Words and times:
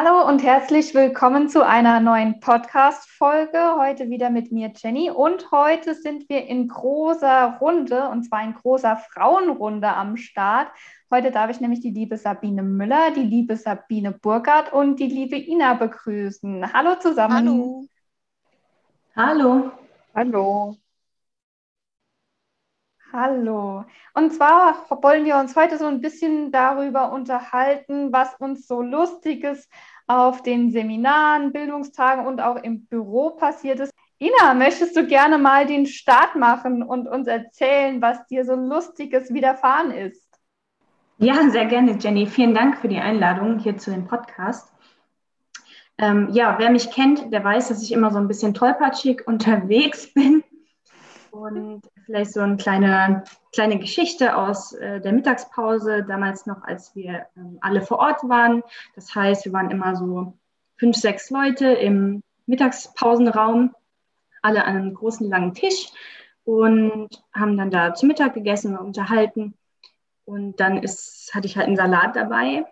Hallo 0.00 0.28
und 0.28 0.44
herzlich 0.44 0.94
willkommen 0.94 1.48
zu 1.48 1.66
einer 1.66 1.98
neuen 1.98 2.38
Podcast-Folge. 2.38 3.74
Heute 3.78 4.08
wieder 4.10 4.30
mit 4.30 4.52
mir, 4.52 4.70
Jenny. 4.76 5.10
Und 5.10 5.50
heute 5.50 5.96
sind 5.96 6.28
wir 6.28 6.46
in 6.46 6.68
großer 6.68 7.58
Runde, 7.60 8.08
und 8.08 8.22
zwar 8.22 8.44
in 8.44 8.54
großer 8.54 8.96
Frauenrunde 8.96 9.88
am 9.88 10.16
Start. 10.16 10.68
Heute 11.10 11.32
darf 11.32 11.50
ich 11.50 11.60
nämlich 11.60 11.80
die 11.80 11.90
liebe 11.90 12.16
Sabine 12.16 12.62
Müller, 12.62 13.10
die 13.10 13.24
liebe 13.24 13.56
Sabine 13.56 14.12
Burkhardt 14.12 14.72
und 14.72 15.00
die 15.00 15.08
liebe 15.08 15.36
Ina 15.36 15.74
begrüßen. 15.74 16.72
Hallo 16.72 16.94
zusammen. 17.00 17.34
Hallo. 17.34 17.84
Hallo. 19.16 19.72
Hallo. 20.14 20.76
Hallo. 23.10 23.86
Und 24.12 24.34
zwar 24.34 24.84
wollen 25.02 25.24
wir 25.24 25.36
uns 25.36 25.56
heute 25.56 25.78
so 25.78 25.86
ein 25.86 26.02
bisschen 26.02 26.52
darüber 26.52 27.10
unterhalten, 27.10 28.12
was 28.12 28.34
uns 28.34 28.66
so 28.66 28.82
Lustiges 28.82 29.66
auf 30.06 30.42
den 30.42 30.70
Seminaren, 30.70 31.52
Bildungstagen 31.52 32.26
und 32.26 32.42
auch 32.42 32.56
im 32.56 32.84
Büro 32.84 33.30
passiert 33.30 33.80
ist. 33.80 33.94
Ina, 34.20 34.52
möchtest 34.52 34.94
du 34.94 35.06
gerne 35.06 35.38
mal 35.38 35.64
den 35.64 35.86
Start 35.86 36.36
machen 36.36 36.82
und 36.82 37.08
uns 37.08 37.28
erzählen, 37.28 38.02
was 38.02 38.26
dir 38.26 38.44
so 38.44 38.54
Lustiges 38.54 39.32
widerfahren 39.32 39.90
ist? 39.90 40.28
Ja, 41.16 41.48
sehr 41.48 41.64
gerne, 41.64 41.96
Jenny. 41.98 42.26
Vielen 42.26 42.54
Dank 42.54 42.76
für 42.76 42.88
die 42.88 42.98
Einladung 42.98 43.58
hier 43.58 43.78
zu 43.78 43.90
dem 43.90 44.06
Podcast. 44.06 44.70
Ähm, 45.96 46.28
ja, 46.32 46.56
wer 46.58 46.70
mich 46.70 46.90
kennt, 46.90 47.32
der 47.32 47.42
weiß, 47.42 47.68
dass 47.68 47.82
ich 47.82 47.90
immer 47.90 48.10
so 48.10 48.18
ein 48.18 48.28
bisschen 48.28 48.52
tollpatschig 48.52 49.22
unterwegs 49.26 50.12
bin 50.12 50.44
und 51.30 51.82
vielleicht 52.04 52.32
so 52.32 52.40
eine 52.40 52.56
kleine, 52.56 53.24
kleine 53.52 53.78
Geschichte 53.78 54.36
aus 54.36 54.72
äh, 54.72 55.00
der 55.00 55.12
Mittagspause, 55.12 56.04
damals 56.04 56.46
noch, 56.46 56.62
als 56.64 56.94
wir 56.94 57.26
ähm, 57.36 57.58
alle 57.60 57.82
vor 57.82 57.98
Ort 57.98 58.28
waren. 58.28 58.62
Das 58.94 59.14
heißt, 59.14 59.44
wir 59.44 59.52
waren 59.52 59.70
immer 59.70 59.96
so 59.96 60.34
fünf, 60.76 60.96
sechs 60.96 61.30
Leute 61.30 61.66
im 61.66 62.22
Mittagspausenraum, 62.46 63.74
alle 64.42 64.64
an 64.64 64.76
einem 64.76 64.94
großen, 64.94 65.28
langen 65.28 65.54
Tisch 65.54 65.90
und 66.44 67.08
haben 67.34 67.58
dann 67.58 67.70
da 67.70 67.94
zu 67.94 68.06
Mittag 68.06 68.34
gegessen 68.34 68.76
und 68.76 68.86
unterhalten. 68.86 69.54
Und 70.24 70.60
dann 70.60 70.82
ist, 70.82 71.30
hatte 71.34 71.46
ich 71.46 71.56
halt 71.56 71.66
einen 71.66 71.76
Salat 71.76 72.16
dabei. 72.16 72.64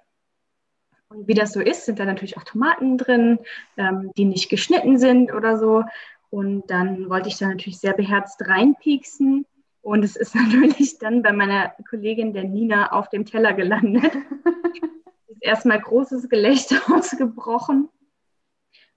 Und 1.08 1.28
wie 1.28 1.34
das 1.34 1.52
so 1.52 1.60
ist, 1.60 1.84
sind 1.84 1.98
da 1.98 2.04
natürlich 2.04 2.36
auch 2.36 2.44
Tomaten 2.44 2.98
drin, 2.98 3.38
ähm, 3.76 4.10
die 4.16 4.24
nicht 4.24 4.48
geschnitten 4.48 4.98
sind 4.98 5.32
oder 5.32 5.58
so. 5.58 5.84
Und 6.30 6.66
dann 6.68 7.08
wollte 7.08 7.28
ich 7.28 7.38
da 7.38 7.48
natürlich 7.48 7.78
sehr 7.78 7.94
beherzt 7.94 8.46
reinpieksen. 8.46 9.46
Und 9.82 10.04
es 10.04 10.16
ist 10.16 10.34
natürlich 10.34 10.98
dann 10.98 11.22
bei 11.22 11.32
meiner 11.32 11.72
Kollegin 11.88 12.32
der 12.32 12.44
Nina 12.44 12.92
auf 12.92 13.08
dem 13.08 13.24
Teller 13.24 13.52
gelandet. 13.52 14.12
ist 15.28 15.42
erstmal 15.42 15.80
großes 15.80 16.28
Gelächter 16.28 16.76
ausgebrochen. 16.94 17.88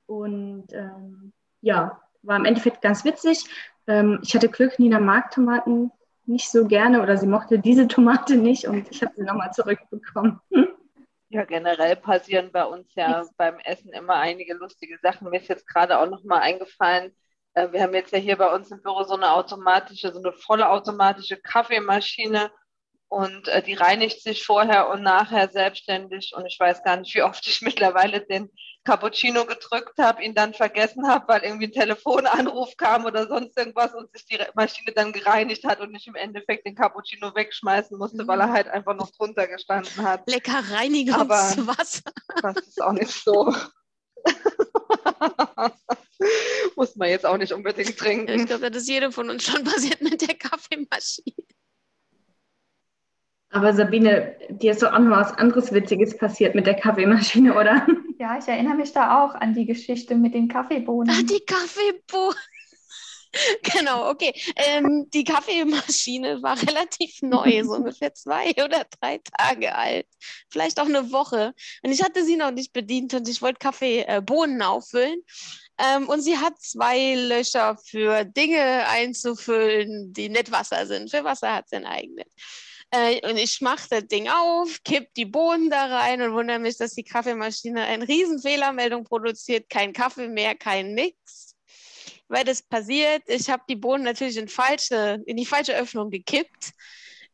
Und 0.05 0.67
ähm, 0.73 1.33
ja, 1.61 2.02
war 2.23 2.38
im 2.38 2.45
Endeffekt 2.45 2.81
ganz 2.81 3.05
witzig. 3.05 3.45
Ähm, 3.88 4.19
ich 4.23 4.33
hatte 4.33 4.49
Glück, 4.49 4.80
Nina 4.80 4.99
mag 4.99 5.31
Tomaten 5.31 5.91
nicht 6.25 6.49
so 6.49 6.67
gerne 6.67 7.02
oder 7.02 7.17
sie 7.17 7.27
mochte 7.27 7.59
diese 7.59 7.88
Tomate 7.88 8.36
nicht 8.36 8.67
und 8.67 8.89
ich 8.91 9.02
habe 9.02 9.14
sie 9.16 9.23
nochmal 9.23 9.52
zurückbekommen. 9.52 10.39
Ja, 11.30 11.43
generell 11.43 11.95
passieren 11.95 12.52
bei 12.52 12.66
uns 12.66 12.93
ja 12.95 13.23
beim 13.38 13.58
Essen 13.59 13.91
immer 13.91 14.16
einige 14.16 14.53
lustige 14.53 14.97
Sachen. 14.99 15.30
Mir 15.30 15.38
ist 15.38 15.47
jetzt 15.47 15.67
gerade 15.67 15.99
auch 15.99 16.09
nochmal 16.09 16.41
eingefallen, 16.41 17.11
äh, 17.54 17.71
wir 17.71 17.82
haben 17.82 17.93
jetzt 17.93 18.14
ja 18.14 18.20
hier 18.20 18.37
bei 18.37 18.54
uns 18.54 18.71
im 18.71 18.82
Büro 18.82 19.04
so 19.04 19.15
eine 19.15 19.33
automatische, 19.33 20.11
so 20.14 20.20
eine 20.20 20.33
volle 20.33 20.70
automatische 20.70 21.37
Kaffeemaschine 21.37 22.52
und 23.10 23.48
äh, 23.48 23.64
die 23.64 23.73
reinigt 23.73 24.21
sich 24.21 24.45
vorher 24.45 24.89
und 24.89 25.02
nachher 25.02 25.49
selbstständig 25.49 26.33
und 26.36 26.45
ich 26.45 26.59
weiß 26.59 26.83
gar 26.83 26.98
nicht, 26.98 27.14
wie 27.15 27.23
oft 27.23 27.45
ich 27.48 27.61
mittlerweile 27.64 28.21
den 28.21 28.49
Cappuccino 28.86 29.45
gedrückt 29.45 29.98
habe, 29.99 30.23
ihn 30.23 30.36
dann 30.36 30.54
vergessen 30.54 31.08
habe, 31.08 31.27
weil 31.27 31.43
irgendwie 31.43 31.67
ein 31.67 31.71
Telefonanruf 31.71 32.77
kam 32.77 33.05
oder 33.05 33.27
sonst 33.27 33.58
irgendwas 33.58 33.93
und 33.93 34.11
sich 34.11 34.26
die 34.26 34.39
Maschine 34.55 34.93
dann 34.93 35.11
gereinigt 35.11 35.65
hat 35.65 35.82
und 35.82 35.93
ich 35.95 36.08
im 36.08 36.15
Endeffekt 36.15 36.65
den 36.65 36.76
Cappuccino 36.76 37.36
wegschmeißen 37.36 37.98
musste, 37.98 38.27
weil 38.27 38.39
er 38.39 38.48
mhm. 38.48 38.54
halt 38.54 38.67
einfach 38.67 38.95
noch 38.95 39.11
drunter 39.11 39.48
gestanden 39.48 40.04
hat. 40.04 40.30
Lecker 40.30 40.64
Reinigungswasser. 40.71 42.11
Aber 42.36 42.54
das 42.54 42.67
ist 42.67 42.82
auch 42.82 42.93
nicht 42.93 43.11
so. 43.11 43.54
Muss 46.75 46.95
man 46.95 47.09
jetzt 47.09 47.25
auch 47.25 47.37
nicht 47.37 47.53
unbedingt 47.53 47.97
trinken. 47.97 48.39
Ich 48.39 48.45
glaube, 48.45 48.69
das 48.69 48.83
ist 48.83 48.89
jedem 48.89 49.11
von 49.11 49.29
uns 49.29 49.43
schon 49.43 49.63
passiert 49.63 50.01
mit 50.01 50.21
der 50.21 50.35
Kaffeemaschine. 50.35 51.35
Aber 53.51 53.73
Sabine, 53.73 54.35
dir 54.49 54.71
ist 54.71 54.83
doch 54.83 54.93
auch 54.93 54.99
noch 54.99 55.17
was 55.17 55.33
anderes 55.33 55.73
Witziges 55.73 56.15
passiert 56.15 56.53
mit 56.53 56.67
der 56.67 56.75
Kaffeemaschine, 56.75 57.55
oder? 57.55 57.87
Ja, 58.19 58.37
ich 58.37 58.47
erinnere 58.47 58.75
mich 58.75 58.91
da 58.91 59.23
auch 59.23 59.33
an 59.33 59.53
die 59.53 59.65
Geschichte 59.65 60.13
mit 60.13 60.35
den 60.35 60.47
Kaffeebohnen. 60.47 61.15
Ach, 61.17 61.23
die 61.23 61.39
Kaffeebohnen. 61.39 62.37
genau, 63.63 64.09
okay. 64.09 64.33
Ähm, 64.55 65.07
die 65.13 65.23
Kaffeemaschine 65.23 66.41
war 66.41 66.61
relativ 66.61 67.21
neu, 67.21 67.63
so 67.63 67.75
ungefähr 67.75 68.13
zwei 68.13 68.51
oder 68.51 68.85
drei 68.99 69.19
Tage 69.37 69.75
alt. 69.75 70.07
Vielleicht 70.49 70.79
auch 70.79 70.87
eine 70.87 71.11
Woche. 71.11 71.53
Und 71.83 71.91
ich 71.91 72.03
hatte 72.03 72.23
sie 72.23 72.37
noch 72.37 72.51
nicht 72.51 72.73
bedient 72.73 73.13
und 73.13 73.27
ich 73.27 73.41
wollte 73.41 73.59
Kaffeebohnen 73.59 74.61
äh, 74.61 74.63
auffüllen. 74.63 75.21
Ähm, 75.79 76.09
und 76.09 76.21
sie 76.21 76.37
hat 76.37 76.61
zwei 76.61 77.15
Löcher 77.15 77.77
für 77.85 78.25
Dinge 78.25 78.85
einzufüllen, 78.87 80.11
die 80.11 80.27
nicht 80.27 80.51
Wasser 80.51 80.85
sind. 80.85 81.09
Für 81.09 81.23
Wasser 81.23 81.55
hat 81.55 81.69
sie 81.69 81.77
ein 81.77 81.85
eigenes. 81.85 82.27
Äh, 82.91 83.25
und 83.29 83.37
ich 83.37 83.61
mache 83.61 83.87
das 83.89 84.07
Ding 84.07 84.27
auf, 84.29 84.83
kipp 84.83 85.13
die 85.15 85.25
Bohnen 85.25 85.69
da 85.69 85.85
rein 85.85 86.21
und 86.21 86.33
wundere 86.33 86.59
mich, 86.59 86.77
dass 86.77 86.95
die 86.95 87.03
Kaffeemaschine 87.03 87.83
eine 87.83 88.07
riesen 88.07 88.41
Fehlermeldung 88.41 89.03
produziert. 89.05 89.69
Kein 89.69 89.93
Kaffee 89.93 90.27
mehr, 90.27 90.55
kein 90.55 90.93
nix. 90.93 91.55
Weil 92.27 92.43
das 92.43 92.61
passiert, 92.61 93.23
ich 93.27 93.49
habe 93.49 93.63
die 93.69 93.75
Bohnen 93.75 94.03
natürlich 94.03 94.37
in, 94.37 94.47
falsche, 94.47 95.21
in 95.25 95.37
die 95.37 95.45
falsche 95.45 95.75
Öffnung 95.75 96.09
gekippt. 96.09 96.71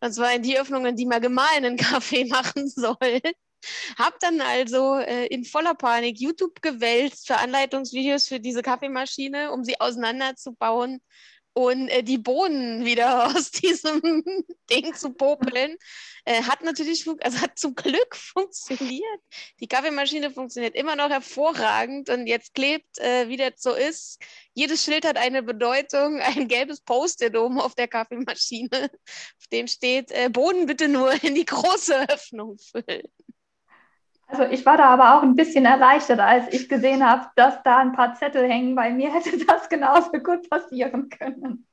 Und 0.02 0.14
zwar 0.14 0.34
in 0.34 0.44
die 0.44 0.60
Öffnungen, 0.60 0.96
die 0.96 1.06
man 1.06 1.22
gemahlenen 1.22 1.78
Kaffee 1.78 2.26
machen 2.26 2.68
soll. 2.68 3.22
Hab 3.98 4.20
dann 4.20 4.42
also 4.42 4.96
äh, 4.96 5.28
in 5.28 5.46
voller 5.46 5.76
Panik 5.76 6.20
YouTube 6.20 6.62
gewälzt 6.62 7.28
für 7.28 7.38
Anleitungsvideos 7.38 8.28
für 8.28 8.40
diese 8.40 8.62
Kaffeemaschine, 8.62 9.52
um 9.52 9.64
sie 9.64 9.80
auseinanderzubauen 9.80 11.02
und 11.56 11.88
äh, 11.88 12.04
die 12.04 12.18
Bohnen 12.18 12.86
wieder 12.86 13.26
aus 13.36 13.50
diesem 13.50 14.02
Ding 14.70 14.94
zu 14.94 15.14
popeln. 15.14 15.78
Äh, 16.26 16.44
hat 16.44 16.64
natürlich, 16.64 17.08
also 17.22 17.40
hat 17.40 17.58
zum 17.58 17.76
Glück 17.76 18.16
funktioniert. 18.16 19.22
Die 19.60 19.68
Kaffeemaschine 19.68 20.32
funktioniert 20.32 20.76
immer 20.76 20.96
noch 20.96 21.10
hervorragend 21.10 22.10
und 22.10 22.28
jetzt 22.28 22.54
klebt, 22.54 23.00
äh, 23.00 23.30
wie 23.30 23.38
das 23.38 23.54
so 23.58 23.74
ist. 23.74 24.22
Jedes 24.54 24.84
Schild 24.84 25.06
hat 25.06 25.18
eine 25.18 25.44
Bedeutung, 25.44 26.20
ein 26.20 26.48
gelbes 26.48 26.82
Post-it 26.82 27.38
oben 27.38 27.60
auf 27.60 27.76
der 27.76 27.88
Kaffeemaschine, 27.88 28.90
auf 28.92 29.48
dem 29.52 29.68
steht, 29.68 30.12
äh, 30.12 30.30
Bohnen 30.30 30.66
bitte 30.66 30.88
nur 30.88 31.12
in 31.24 31.36
die 31.36 31.46
große 31.46 32.10
Öffnung 32.10 32.58
füllen. 32.58 33.08
Also 34.28 34.44
ich 34.44 34.66
war 34.66 34.78
da 34.78 34.86
aber 34.86 35.16
auch 35.16 35.24
ein 35.24 35.36
bisschen 35.36 35.66
erleichtert, 35.66 36.20
als 36.20 36.52
ich 36.52 36.68
gesehen 36.68 37.08
habe, 37.08 37.28
dass 37.36 37.62
da 37.64 37.78
ein 37.78 37.94
paar 37.94 38.16
Zettel 38.16 38.50
hängen. 38.50 38.76
Bei 38.76 38.92
mir 38.92 39.14
hätte 39.14 39.38
das 39.46 39.70
genauso 39.70 40.12
gut 40.12 40.50
passieren 40.50 41.10
können. 41.10 41.68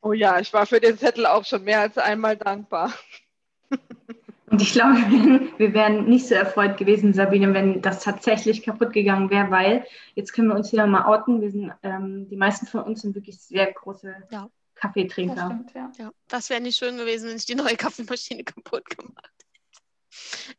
Oh 0.00 0.12
ja, 0.12 0.38
ich 0.38 0.52
war 0.52 0.66
für 0.66 0.80
den 0.80 0.96
Zettel 0.96 1.26
auch 1.26 1.44
schon 1.44 1.64
mehr 1.64 1.80
als 1.80 1.98
einmal 1.98 2.36
dankbar. 2.36 2.92
Und 4.50 4.62
ich 4.62 4.72
glaube, 4.72 4.94
wir 5.58 5.74
wären 5.74 6.06
nicht 6.06 6.26
so 6.26 6.34
erfreut 6.34 6.78
gewesen, 6.78 7.12
Sabine, 7.12 7.52
wenn 7.52 7.82
das 7.82 8.02
tatsächlich 8.02 8.62
kaputt 8.62 8.92
gegangen 8.92 9.28
wäre, 9.28 9.50
weil 9.50 9.86
jetzt 10.14 10.32
können 10.32 10.48
wir 10.48 10.54
uns 10.54 10.70
hier 10.70 10.86
mal 10.86 11.04
outen. 11.04 11.42
Wir 11.42 11.50
sind, 11.50 11.72
ähm, 11.82 12.28
die 12.30 12.36
meisten 12.36 12.66
von 12.66 12.82
uns 12.82 13.02
sind 13.02 13.14
wirklich 13.14 13.38
sehr 13.40 13.70
große 13.70 14.14
ja. 14.30 14.48
Kaffeetrinker. 14.76 15.34
Das, 15.34 15.44
stimmt, 15.44 15.74
ja. 15.74 15.92
Ja, 15.98 16.12
das 16.28 16.48
wäre 16.48 16.62
nicht 16.62 16.78
schön 16.78 16.96
gewesen, 16.96 17.28
wenn 17.28 17.36
ich 17.36 17.44
die 17.44 17.56
neue 17.56 17.76
Kaffeemaschine 17.76 18.44
kaputt 18.44 18.88
gemacht 18.88 19.27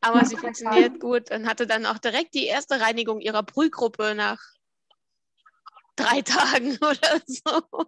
aber 0.02 0.26
sie 0.26 0.38
funktioniert 0.38 1.00
gut 1.00 1.32
und 1.32 1.48
hatte 1.48 1.68
dann 1.68 1.86
auch 1.86 1.98
direkt 1.98 2.34
die 2.34 2.46
erste 2.46 2.80
Reinigung 2.82 3.22
ihrer 3.22 3.44
Brühgruppe 3.44 4.16
nach 4.16 4.40
drei 5.96 6.22
Tagen 6.24 6.78
oder 6.78 7.22
so. 7.26 7.86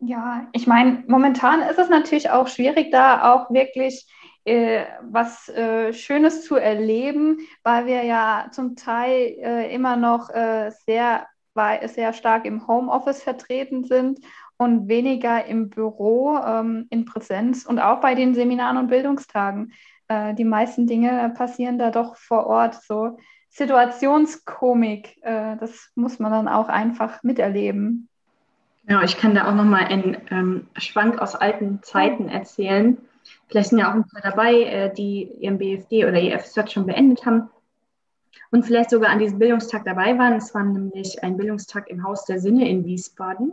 Ja, 0.00 0.48
ich 0.52 0.66
meine, 0.66 1.04
momentan 1.06 1.62
ist 1.62 1.78
es 1.78 1.88
natürlich 1.88 2.28
auch 2.28 2.48
schwierig, 2.48 2.90
da 2.90 3.32
auch 3.32 3.50
wirklich 3.50 4.06
äh, 4.44 4.84
was 5.00 5.48
äh, 5.48 5.94
Schönes 5.94 6.44
zu 6.44 6.56
erleben, 6.56 7.38
weil 7.62 7.86
wir 7.86 8.02
ja 8.04 8.48
zum 8.52 8.76
Teil 8.76 9.36
äh, 9.40 9.74
immer 9.74 9.96
noch 9.96 10.28
äh, 10.28 10.70
sehr, 10.84 11.26
sehr 11.86 12.12
stark 12.12 12.44
im 12.44 12.66
Homeoffice 12.66 13.22
vertreten 13.22 13.84
sind 13.84 14.20
und 14.56 14.88
weniger 14.88 15.46
im 15.46 15.70
Büro, 15.70 16.36
ähm, 16.36 16.86
in 16.90 17.04
Präsenz 17.04 17.64
und 17.64 17.78
auch 17.78 18.00
bei 18.00 18.14
den 18.14 18.34
Seminaren 18.34 18.76
und 18.76 18.88
Bildungstagen 18.88 19.72
äh, 20.08 20.34
die 20.34 20.44
meisten 20.44 20.86
Dinge 20.86 21.32
passieren 21.36 21.78
da 21.78 21.90
doch 21.90 22.16
vor 22.16 22.46
Ort. 22.46 22.82
So 22.82 23.18
Situationskomik, 23.50 25.18
äh, 25.22 25.56
das 25.56 25.90
muss 25.94 26.18
man 26.18 26.32
dann 26.32 26.48
auch 26.48 26.68
einfach 26.68 27.22
miterleben. 27.22 28.08
Ja, 28.88 29.02
ich 29.02 29.16
kann 29.16 29.34
da 29.34 29.48
auch 29.48 29.54
nochmal 29.54 29.84
einen 29.84 30.16
ähm, 30.30 30.66
Schwank 30.76 31.18
aus 31.18 31.34
alten 31.34 31.82
Zeiten 31.82 32.28
erzählen. 32.28 32.98
Vielleicht 33.48 33.70
sind 33.70 33.78
ja 33.78 33.90
auch 33.90 33.94
ein 33.94 34.06
paar 34.08 34.20
dabei, 34.22 34.62
äh, 34.62 34.92
die 34.92 35.30
ihren 35.40 35.58
BFD 35.58 36.04
oder 36.04 36.20
ihr 36.20 36.38
FSJ 36.38 36.66
schon 36.68 36.86
beendet 36.86 37.24
haben. 37.24 37.48
und 38.50 38.64
vielleicht 38.64 38.90
sogar 38.90 39.10
an 39.10 39.18
diesem 39.18 39.38
Bildungstag 39.38 39.84
dabei 39.84 40.18
waren. 40.18 40.34
Es 40.34 40.54
war 40.54 40.64
nämlich 40.64 41.22
ein 41.22 41.36
Bildungstag 41.36 41.88
im 41.88 42.04
Haus 42.04 42.24
der 42.24 42.40
Sinne 42.40 42.68
in 42.68 42.84
Wiesbaden. 42.84 43.52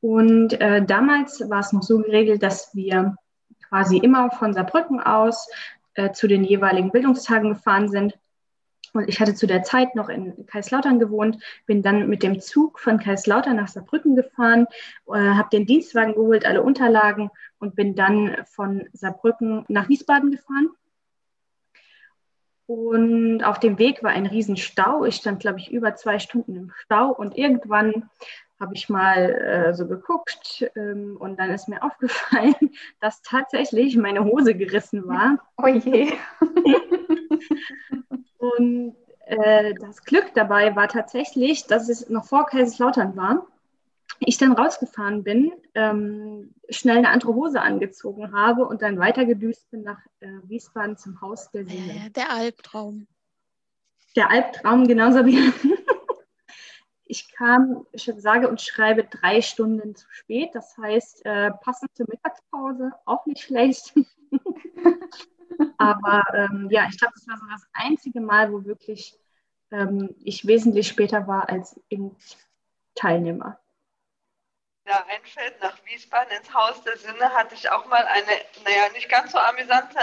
Und 0.00 0.60
äh, 0.60 0.84
damals 0.84 1.48
war 1.48 1.60
es 1.60 1.72
noch 1.72 1.82
so 1.82 1.98
geregelt, 1.98 2.42
dass 2.42 2.74
wir 2.74 3.16
quasi 3.68 3.98
immer 3.98 4.30
von 4.30 4.52
Saarbrücken 4.52 5.00
aus 5.00 5.48
äh, 5.94 6.12
zu 6.12 6.26
den 6.26 6.44
jeweiligen 6.44 6.90
Bildungstagen 6.90 7.54
gefahren 7.54 7.88
sind. 7.88 8.18
Und 8.92 9.08
ich 9.08 9.20
hatte 9.20 9.34
zu 9.34 9.46
der 9.46 9.62
Zeit 9.62 9.94
noch 9.94 10.08
in 10.08 10.46
Kaiserslautern 10.46 10.98
gewohnt, 10.98 11.42
bin 11.66 11.82
dann 11.82 12.08
mit 12.08 12.22
dem 12.22 12.40
Zug 12.40 12.80
von 12.80 12.98
Kaiserslautern 12.98 13.56
nach 13.56 13.68
Saarbrücken 13.68 14.16
gefahren, 14.16 14.66
äh, 15.08 15.18
habe 15.18 15.50
den 15.50 15.66
Dienstwagen 15.66 16.14
geholt, 16.14 16.46
alle 16.46 16.62
Unterlagen 16.62 17.30
und 17.58 17.76
bin 17.76 17.94
dann 17.94 18.36
von 18.46 18.88
Saarbrücken 18.92 19.64
nach 19.68 19.88
Wiesbaden 19.88 20.30
gefahren. 20.30 20.70
Und 22.66 23.44
auf 23.44 23.60
dem 23.60 23.78
Weg 23.78 24.02
war 24.02 24.10
ein 24.10 24.26
Riesenstau. 24.26 25.04
Ich 25.04 25.16
stand, 25.16 25.40
glaube 25.40 25.60
ich, 25.60 25.70
über 25.70 25.94
zwei 25.94 26.18
Stunden 26.18 26.56
im 26.56 26.72
Stau 26.76 27.10
und 27.12 27.36
irgendwann 27.38 28.10
habe 28.60 28.74
ich 28.74 28.88
mal 28.88 29.30
äh, 29.34 29.74
so 29.74 29.86
geguckt 29.86 30.70
ähm, 30.76 31.16
und 31.18 31.38
dann 31.38 31.50
ist 31.50 31.68
mir 31.68 31.82
aufgefallen, 31.82 32.54
dass 33.00 33.22
tatsächlich 33.22 33.96
meine 33.96 34.24
Hose 34.24 34.54
gerissen 34.54 35.06
war. 35.06 35.38
Oh 35.58 35.68
je. 35.68 36.12
und 38.38 38.94
äh, 39.24 39.74
das 39.80 40.04
Glück 40.04 40.34
dabei 40.34 40.76
war 40.76 40.86
tatsächlich, 40.86 41.66
dass 41.66 41.88
es 41.88 42.10
noch 42.10 42.26
vor 42.26 42.46
Kaiserslautern 42.46 43.16
war. 43.16 43.46
Ich 44.20 44.36
dann 44.36 44.52
rausgefahren 44.52 45.24
bin, 45.24 45.52
ähm, 45.74 46.54
schnell 46.68 46.98
eine 46.98 47.08
andere 47.08 47.34
Hose 47.34 47.62
angezogen 47.62 48.32
habe 48.34 48.66
und 48.66 48.82
dann 48.82 48.98
weitergedüst 48.98 49.70
bin 49.70 49.82
nach 49.82 49.98
äh, 50.20 50.28
Wiesbaden 50.44 50.98
zum 50.98 51.20
Haus 51.20 51.50
der 51.50 51.64
Seele. 51.64 52.10
der 52.14 52.30
Albtraum. 52.30 53.06
Der 54.14 54.30
Albtraum, 54.30 54.86
genauso 54.86 55.24
wie 55.26 55.52
ich 57.06 57.32
kam, 57.32 57.86
ich 57.92 58.10
sage 58.16 58.48
und 58.48 58.60
schreibe 58.60 59.04
drei 59.04 59.40
Stunden 59.40 59.94
zu 59.94 60.06
spät. 60.10 60.50
Das 60.54 60.76
heißt, 60.76 61.24
äh, 61.24 61.50
passend 61.62 61.96
zur 61.96 62.06
Mittagspause, 62.08 62.92
auch 63.04 63.26
nicht 63.26 63.42
schlecht. 63.42 63.94
Aber 65.78 66.22
ähm, 66.34 66.68
ja, 66.70 66.86
ich 66.90 66.98
glaube, 66.98 67.14
das 67.14 67.26
war 67.28 67.38
so 67.38 67.46
das 67.50 67.66
einzige 67.72 68.20
Mal, 68.20 68.52
wo 68.52 68.64
wirklich 68.64 69.18
ähm, 69.70 70.14
ich 70.22 70.46
wesentlich 70.46 70.88
später 70.88 71.26
war 71.26 71.48
als 71.48 71.80
im 71.88 72.16
Teilnehmer. 72.94 73.58
Ja, 74.88 75.04
einfällt 75.08 75.60
nach 75.60 75.84
Wiesbaden 75.84 76.36
ins 76.36 76.54
Haus 76.54 76.80
der 76.82 76.96
Sinne 76.96 77.32
hatte 77.32 77.56
ich 77.56 77.68
auch 77.70 77.86
mal 77.86 78.04
eine, 78.06 78.30
naja, 78.64 78.88
nicht 78.92 79.08
ganz 79.08 79.32
so 79.32 79.38
amüsante 79.38 79.98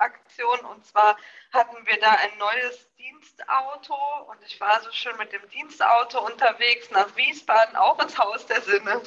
Aktion. 0.00 0.58
Und 0.72 0.84
zwar 0.84 1.16
hatten 1.52 1.86
wir 1.86 2.00
da 2.00 2.10
ein 2.10 2.36
neues 2.38 2.90
Dienstauto 3.04 3.94
und 4.28 4.42
ich 4.46 4.58
war 4.60 4.80
so 4.80 4.90
schön 4.92 5.14
mit 5.18 5.30
dem 5.30 5.46
Dienstauto 5.50 6.24
unterwegs 6.24 6.90
nach 6.90 7.14
Wiesbaden, 7.16 7.76
auch 7.76 8.00
ins 8.00 8.16
Haus 8.16 8.46
der 8.46 8.62
Sinne. 8.62 9.02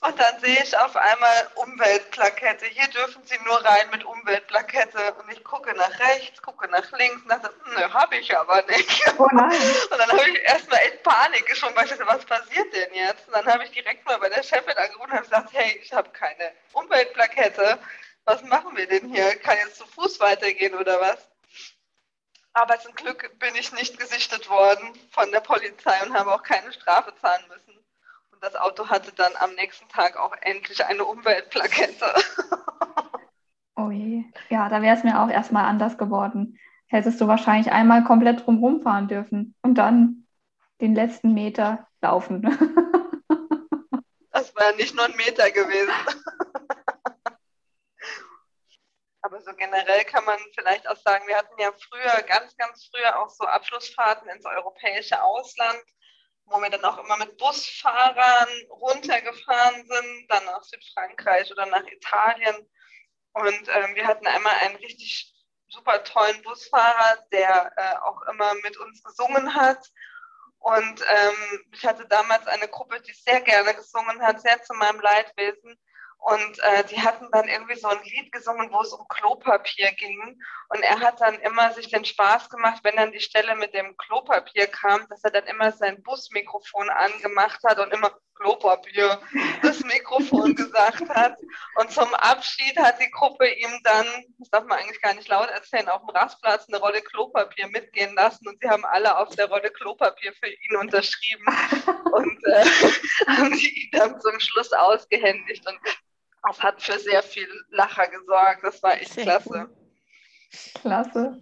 Und 0.00 0.18
dann 0.18 0.40
sehe 0.40 0.60
ich 0.60 0.76
auf 0.76 0.96
einmal 0.96 1.48
Umweltplakette. 1.54 2.66
Hier 2.66 2.88
dürfen 2.88 3.22
Sie 3.26 3.38
nur 3.44 3.64
rein 3.64 3.90
mit 3.90 4.04
Umweltplakette. 4.04 5.14
Und 5.14 5.30
ich 5.30 5.44
gucke 5.44 5.72
nach 5.74 6.00
rechts, 6.00 6.42
gucke 6.42 6.68
nach 6.68 6.90
links 6.92 7.22
und 7.22 7.28
dachte, 7.28 7.52
nö, 7.66 7.92
habe 7.92 8.16
ich 8.16 8.36
aber 8.36 8.62
nicht. 8.62 8.88
Oh. 9.18 9.22
Und 9.22 9.98
dann 9.98 10.10
habe 10.10 10.30
ich 10.30 10.40
erstmal 10.42 10.80
in 10.86 11.02
Panik 11.02 11.46
geschoben, 11.46 11.76
weil 11.76 11.84
ich 11.84 11.90
dachte, 11.90 12.06
was 12.06 12.24
passiert 12.24 12.74
denn 12.74 12.94
jetzt? 12.94 13.28
Und 13.28 13.34
dann 13.34 13.46
habe 13.46 13.64
ich 13.64 13.70
direkt 13.70 14.04
mal 14.04 14.18
bei 14.18 14.28
der 14.28 14.42
Chefin 14.42 14.76
angerufen 14.76 15.10
und 15.10 15.12
habe 15.12 15.24
gesagt, 15.24 15.50
hey, 15.52 15.80
ich 15.82 15.92
habe 15.92 16.10
keine 16.10 16.52
Umweltplakette. 16.72 17.78
Was 18.24 18.42
machen 18.42 18.76
wir 18.76 18.88
denn 18.88 19.12
hier? 19.12 19.36
Kann 19.36 19.58
jetzt 19.58 19.76
zu 19.76 19.86
Fuß 19.86 20.18
weitergehen 20.18 20.74
oder 20.74 21.00
was? 21.00 21.28
Aber 22.60 22.76
zum 22.80 22.92
Glück 22.94 23.38
bin 23.38 23.54
ich 23.54 23.72
nicht 23.72 24.00
gesichtet 24.00 24.50
worden 24.50 24.88
von 25.10 25.30
der 25.30 25.38
Polizei 25.38 25.94
und 26.04 26.12
habe 26.12 26.34
auch 26.34 26.42
keine 26.42 26.72
Strafe 26.72 27.14
zahlen 27.20 27.44
müssen. 27.48 27.78
Und 28.32 28.42
das 28.42 28.56
Auto 28.56 28.88
hatte 28.88 29.12
dann 29.12 29.30
am 29.38 29.54
nächsten 29.54 29.88
Tag 29.88 30.16
auch 30.16 30.34
endlich 30.40 30.84
eine 30.84 31.04
Umweltplakette. 31.04 32.14
Oh 33.80 33.92
je. 33.92 34.24
Ja, 34.48 34.68
da 34.68 34.82
wäre 34.82 34.96
es 34.96 35.04
mir 35.04 35.22
auch 35.22 35.30
erstmal 35.30 35.64
anders 35.64 35.96
geworden. 35.98 36.58
Hättest 36.88 37.20
du 37.20 37.28
wahrscheinlich 37.28 37.70
einmal 37.70 38.02
komplett 38.02 38.44
drumherum 38.44 38.82
fahren 38.82 39.06
dürfen 39.06 39.54
und 39.62 39.76
dann 39.76 40.26
den 40.80 40.96
letzten 40.96 41.32
Meter 41.32 41.86
laufen. 42.02 42.42
Das 44.32 44.54
wäre 44.54 44.76
nicht 44.76 44.94
nur 44.94 45.04
ein 45.04 45.16
Meter 45.16 45.50
gewesen. 45.50 45.92
Aber 49.28 49.42
so 49.42 49.52
generell 49.52 50.06
kann 50.06 50.24
man 50.24 50.38
vielleicht 50.54 50.88
auch 50.88 50.96
sagen, 50.96 51.26
wir 51.26 51.36
hatten 51.36 51.60
ja 51.60 51.70
früher, 51.72 52.22
ganz, 52.22 52.56
ganz 52.56 52.88
früher 52.90 53.20
auch 53.20 53.28
so 53.28 53.44
Abschlussfahrten 53.44 54.26
ins 54.30 54.46
europäische 54.46 55.22
Ausland, 55.22 55.82
wo 56.46 56.58
wir 56.62 56.70
dann 56.70 56.84
auch 56.86 56.96
immer 56.96 57.18
mit 57.18 57.36
Busfahrern 57.36 58.48
runtergefahren 58.70 59.86
sind, 59.86 60.26
dann 60.30 60.46
nach 60.46 60.62
Südfrankreich 60.62 61.52
oder 61.52 61.66
nach 61.66 61.84
Italien. 61.84 62.56
Und 63.34 63.68
ähm, 63.68 63.94
wir 63.96 64.06
hatten 64.06 64.26
einmal 64.26 64.54
einen 64.62 64.76
richtig 64.76 65.34
super 65.68 66.02
tollen 66.04 66.42
Busfahrer, 66.42 67.22
der 67.30 67.70
äh, 67.76 67.96
auch 67.98 68.22
immer 68.32 68.54
mit 68.62 68.78
uns 68.78 69.02
gesungen 69.02 69.54
hat. 69.54 69.86
Und 70.60 71.02
ähm, 71.02 71.66
ich 71.74 71.84
hatte 71.84 72.08
damals 72.08 72.46
eine 72.46 72.68
Gruppe, 72.68 73.02
die 73.02 73.12
sehr 73.12 73.42
gerne 73.42 73.74
gesungen 73.74 74.22
hat, 74.22 74.40
sehr 74.40 74.62
zu 74.62 74.72
meinem 74.72 75.00
Leidwesen. 75.00 75.78
Und 76.18 76.58
äh, 76.58 76.84
die 76.84 77.00
hatten 77.00 77.28
dann 77.32 77.48
irgendwie 77.48 77.76
so 77.76 77.88
ein 77.88 78.02
Lied 78.02 78.32
gesungen, 78.32 78.70
wo 78.72 78.80
es 78.82 78.92
um 78.92 79.06
Klopapier 79.08 79.92
ging. 79.92 80.38
Und 80.68 80.82
er 80.82 81.00
hat 81.00 81.20
dann 81.20 81.34
immer 81.40 81.72
sich 81.72 81.88
den 81.88 82.04
Spaß 82.04 82.50
gemacht, 82.50 82.80
wenn 82.82 82.96
dann 82.96 83.12
die 83.12 83.20
Stelle 83.20 83.54
mit 83.54 83.72
dem 83.72 83.96
Klopapier 83.96 84.66
kam, 84.66 85.06
dass 85.08 85.24
er 85.24 85.30
dann 85.30 85.46
immer 85.46 85.72
sein 85.72 86.02
Busmikrofon 86.02 86.90
angemacht 86.90 87.60
hat 87.64 87.78
und 87.78 87.92
immer 87.94 88.12
Klopapier 88.34 89.20
das 89.62 89.80
Mikrofon 89.84 90.54
gesagt 90.54 91.08
hat. 91.08 91.36
Und 91.76 91.90
zum 91.92 92.12
Abschied 92.14 92.76
hat 92.78 93.00
die 93.00 93.10
Gruppe 93.10 93.48
ihm 93.48 93.80
dann, 93.84 94.06
das 94.38 94.50
darf 94.50 94.64
man 94.64 94.78
eigentlich 94.78 95.00
gar 95.00 95.14
nicht 95.14 95.28
laut 95.28 95.48
erzählen, 95.50 95.88
auf 95.88 96.00
dem 96.00 96.10
Rastplatz 96.10 96.68
eine 96.68 96.78
Rolle 96.78 97.00
Klopapier 97.00 97.68
mitgehen 97.68 98.14
lassen. 98.14 98.48
Und 98.48 98.60
sie 98.60 98.68
haben 98.68 98.84
alle 98.84 99.18
auf 99.18 99.34
der 99.36 99.48
Rolle 99.48 99.70
Klopapier 99.70 100.32
für 100.34 100.48
ihn 100.48 100.76
unterschrieben 100.76 101.46
und 102.12 102.44
äh, 102.44 102.64
haben 103.28 103.54
sie 103.54 103.68
ihn 103.68 103.90
dann 103.92 104.20
zum 104.20 104.38
Schluss 104.40 104.72
ausgehändigt. 104.72 105.66
Und 105.66 105.78
das 106.42 106.62
hat 106.62 106.82
für 106.82 106.98
sehr 106.98 107.22
viel 107.22 107.48
Lacher 107.70 108.08
gesorgt. 108.08 108.62
Das 108.62 108.82
war 108.82 108.94
echt 108.94 109.12
sehr 109.12 109.24
klasse. 109.24 109.50
Cool. 109.50 109.70
Klasse. 110.80 111.38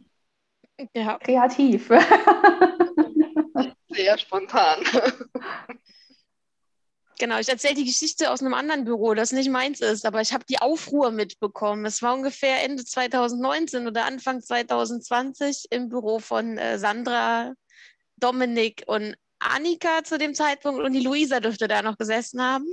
Ja. 0.95 1.19
Kreativ. 1.19 1.89
Sehr 3.89 4.19
spontan. 4.19 4.85
Genau, 7.19 7.39
ich 7.39 7.49
erzähle 7.49 7.77
die 7.77 7.87
Geschichte 7.87 8.31
aus 8.31 8.43
einem 8.43 8.53
anderen 8.53 8.85
Büro, 8.85 9.15
das 9.15 9.33
nicht 9.33 9.49
meins 9.49 9.81
ist, 9.81 10.05
aber 10.05 10.21
ich 10.21 10.35
habe 10.35 10.45
die 10.45 10.59
Aufruhr 10.59 11.11
mitbekommen. 11.11 11.87
Es 11.87 12.03
war 12.03 12.13
ungefähr 12.13 12.63
Ende 12.63 12.85
2019 12.85 13.87
oder 13.87 14.05
Anfang 14.05 14.43
2020 14.43 15.69
im 15.71 15.89
Büro 15.89 16.19
von 16.19 16.59
äh, 16.59 16.79
Sandra, 16.79 17.55
Dominik 18.17 18.83
und 18.87 19.17
Annika 19.39 20.05
zu 20.05 20.19
dem 20.19 20.35
Zeitpunkt 20.35 20.83
und 20.83 20.93
die 20.93 21.01
Luisa 21.01 21.41
dürfte 21.41 21.69
da 21.69 21.81
noch 21.81 21.97
gesessen 21.97 22.43
haben. 22.43 22.67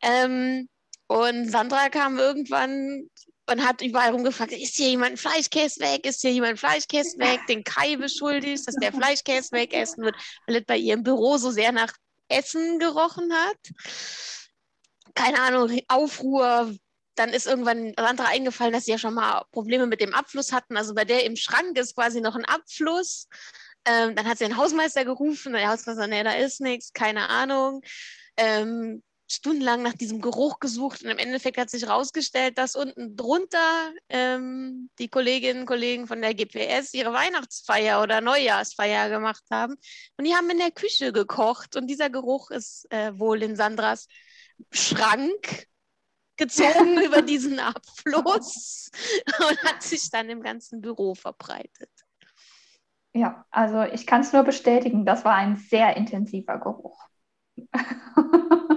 Ähm, 0.00 0.68
und 1.10 1.50
Sandra 1.50 1.88
kam 1.88 2.20
irgendwann 2.20 3.10
und 3.50 3.66
hat 3.66 3.82
überall 3.82 4.12
rumgefragt, 4.12 4.52
ist 4.52 4.76
hier 4.76 4.90
jemand 4.90 5.18
Fleischkäse 5.18 5.80
weg? 5.80 6.06
Ist 6.06 6.20
hier 6.20 6.30
jemand 6.30 6.60
Fleischkäse 6.60 7.18
weg? 7.18 7.40
Den 7.48 7.64
Kai 7.64 7.96
beschuldigt, 7.96 8.68
dass 8.68 8.76
der 8.76 8.92
Fleischkäse 8.92 9.50
wegessen 9.50 10.04
wird, 10.04 10.14
weil 10.46 10.58
es 10.58 10.64
bei 10.66 10.76
ihr 10.76 10.94
im 10.94 11.02
Büro 11.02 11.36
so 11.36 11.50
sehr 11.50 11.72
nach 11.72 11.92
Essen 12.28 12.78
gerochen 12.78 13.32
hat. 13.32 13.58
Keine 15.16 15.40
Ahnung, 15.40 15.80
Aufruhr. 15.88 16.76
Dann 17.16 17.30
ist 17.30 17.48
irgendwann 17.48 17.92
Sandra 17.96 18.26
eingefallen, 18.26 18.72
dass 18.72 18.84
sie 18.84 18.92
ja 18.92 18.98
schon 18.98 19.14
mal 19.14 19.42
Probleme 19.50 19.88
mit 19.88 20.00
dem 20.00 20.14
Abfluss 20.14 20.52
hatten. 20.52 20.76
Also 20.76 20.94
bei 20.94 21.04
der 21.04 21.24
im 21.24 21.34
Schrank 21.34 21.76
ist 21.76 21.96
quasi 21.96 22.20
noch 22.20 22.36
ein 22.36 22.44
Abfluss. 22.44 23.26
Ähm, 23.84 24.14
dann 24.14 24.28
hat 24.28 24.38
sie 24.38 24.44
den 24.44 24.56
Hausmeister 24.56 25.04
gerufen. 25.04 25.54
Der 25.54 25.70
Hausmeister, 25.70 26.06
nee, 26.06 26.22
da 26.22 26.34
ist 26.34 26.60
nichts, 26.60 26.92
keine 26.92 27.28
Ahnung. 27.28 27.82
Ähm, 28.36 29.02
stundenlang 29.30 29.82
nach 29.82 29.94
diesem 29.94 30.20
Geruch 30.20 30.58
gesucht 30.58 31.02
und 31.02 31.10
im 31.10 31.18
Endeffekt 31.18 31.56
hat 31.56 31.70
sich 31.70 31.82
herausgestellt, 31.82 32.58
dass 32.58 32.74
unten 32.74 33.16
drunter 33.16 33.92
ähm, 34.08 34.90
die 34.98 35.08
Kolleginnen 35.08 35.60
und 35.60 35.66
Kollegen 35.66 36.06
von 36.06 36.20
der 36.20 36.34
GPS 36.34 36.92
ihre 36.94 37.12
Weihnachtsfeier 37.12 38.02
oder 38.02 38.20
Neujahrsfeier 38.20 39.08
gemacht 39.08 39.44
haben 39.50 39.76
und 40.16 40.26
die 40.26 40.34
haben 40.34 40.50
in 40.50 40.58
der 40.58 40.72
Küche 40.72 41.12
gekocht 41.12 41.76
und 41.76 41.86
dieser 41.86 42.10
Geruch 42.10 42.50
ist 42.50 42.86
äh, 42.90 43.16
wohl 43.18 43.42
in 43.42 43.54
Sandras 43.54 44.08
Schrank 44.72 45.68
gezogen 46.36 47.00
über 47.04 47.22
diesen 47.22 47.60
Abfluss 47.60 48.90
und 49.38 49.62
hat 49.62 49.82
sich 49.82 50.10
dann 50.10 50.28
im 50.28 50.42
ganzen 50.42 50.80
Büro 50.80 51.14
verbreitet. 51.14 51.90
Ja, 53.12 53.44
also 53.50 53.82
ich 53.82 54.06
kann 54.06 54.22
es 54.22 54.32
nur 54.32 54.42
bestätigen, 54.42 55.04
das 55.04 55.24
war 55.24 55.34
ein 55.34 55.56
sehr 55.56 55.96
intensiver 55.96 56.58
Geruch. 56.58 56.98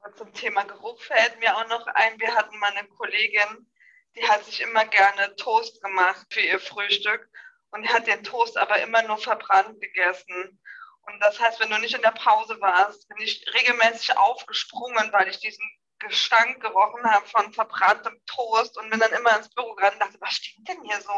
Aber 0.00 0.14
zum 0.16 0.32
Thema 0.32 0.64
Geruch 0.64 1.00
fällt 1.02 1.38
mir 1.40 1.56
auch 1.56 1.68
noch 1.68 1.86
ein, 1.86 2.18
wir 2.20 2.34
hatten 2.34 2.58
mal 2.58 2.70
eine 2.72 2.88
Kollegin, 2.88 3.70
die 4.16 4.28
hat 4.28 4.44
sich 4.44 4.60
immer 4.60 4.84
gerne 4.86 5.36
Toast 5.36 5.82
gemacht 5.82 6.26
für 6.30 6.40
ihr 6.40 6.60
Frühstück 6.60 7.28
und 7.70 7.88
hat 7.92 8.06
den 8.06 8.24
Toast 8.24 8.56
aber 8.56 8.80
immer 8.80 9.02
nur 9.02 9.18
verbrannt 9.18 9.80
gegessen. 9.80 10.60
Und 11.02 11.20
das 11.20 11.38
heißt, 11.40 11.60
wenn 11.60 11.70
du 11.70 11.78
nicht 11.78 11.94
in 11.94 12.02
der 12.02 12.12
Pause 12.12 12.60
warst, 12.60 13.08
bin 13.08 13.18
ich 13.18 13.44
regelmäßig 13.54 14.16
aufgesprungen, 14.16 15.12
weil 15.12 15.28
ich 15.28 15.38
diesen 15.38 15.64
Gestank 15.98 16.60
gerochen 16.60 17.02
habe 17.04 17.26
von 17.26 17.52
verbranntem 17.52 18.14
Toast 18.26 18.78
und 18.78 18.90
bin 18.90 19.00
dann 19.00 19.12
immer 19.12 19.36
ins 19.36 19.48
Büro 19.50 19.74
gerannt 19.74 19.94
und 19.94 20.02
dachte, 20.02 20.20
was 20.20 20.34
stinkt 20.34 20.68
denn 20.68 20.82
hier 20.82 21.00
so? 21.00 21.12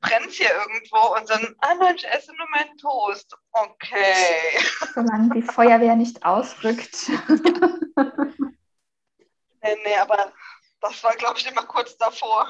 Brennt 0.00 0.30
hier 0.30 0.50
irgendwo? 0.50 1.16
Und 1.16 1.28
dann, 1.30 1.56
ah 1.60 1.74
nein, 1.74 1.96
ich 1.96 2.06
esse 2.06 2.32
nur 2.36 2.48
meinen 2.50 2.76
Toast. 2.78 3.36
Okay. 3.52 4.60
Solange 4.94 5.30
die 5.34 5.42
Feuerwehr 5.42 5.96
nicht 5.96 6.24
ausrückt. 6.24 7.10
nee, 9.62 9.76
nee, 9.84 9.96
aber 9.98 10.32
das 10.80 11.02
war, 11.02 11.14
glaube 11.16 11.38
ich, 11.38 11.50
immer 11.50 11.64
kurz 11.64 11.96
davor. 11.96 12.48